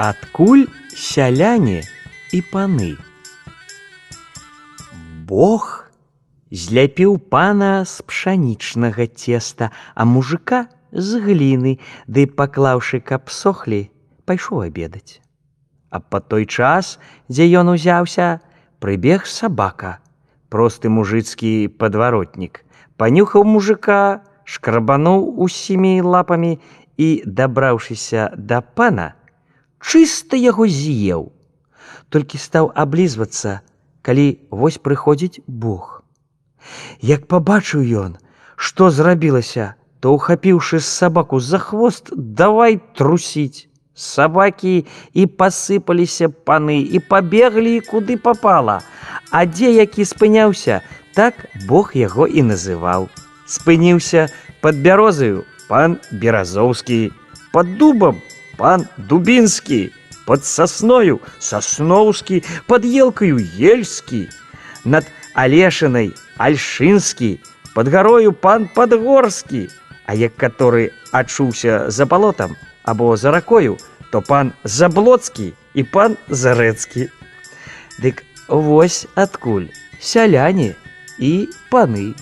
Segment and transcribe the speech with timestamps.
[0.00, 0.64] Адкуль
[0.96, 1.82] сяляне
[2.32, 2.94] і паны?
[5.28, 5.92] Бог
[6.48, 11.74] зляпіў пана з пшанічнага цеста, а мужика з гліны,
[12.08, 13.92] ды паклаўшы, каб сохлі,
[14.24, 15.20] пайшоў абедаць.
[15.92, 16.96] А па той час,
[17.28, 18.40] дзе ён узяўся,
[18.80, 20.00] прыбег сабака,
[20.48, 22.64] просты мужыцкі падваротнік,
[22.96, 26.56] панюхаў мужика, шкрабануў усімі лапамі
[26.96, 29.19] і, дабраўшыся да пана,
[29.80, 31.32] чыста яго з'еў.
[32.08, 33.60] Толькі стаў аблізвацца,
[34.02, 36.02] калі вось прыходзіць Бог.
[37.00, 38.16] Як пабачыў ён,
[38.56, 43.66] што зрабілася, то ухапіўшы сабаку за хвост, давай трусіць.
[44.00, 48.80] Сабакі і пасыпаліся паны і пабеглі куды попала.
[49.30, 50.80] А дзе які спыняўся,
[51.12, 51.34] так
[51.68, 53.10] Бог яго і называў.
[53.44, 54.28] Спыніўся
[54.64, 57.12] под бярозаю пан беразоўскі,
[57.52, 58.22] под дубам
[58.60, 59.88] пан дубінскі,
[60.26, 64.28] под сосною сосноўскі, под елкаю ельскі,
[64.84, 67.40] над алешанай альшынскі,
[67.72, 69.68] под гарою пан подгорскі,
[70.04, 72.52] а як который адчуўся за балотам
[72.84, 73.78] або за ракою,
[74.12, 77.08] то пан заблоцкі і пан зарэцкі.
[78.04, 80.74] Дык вось адкуль сяляне
[81.18, 82.12] і паны.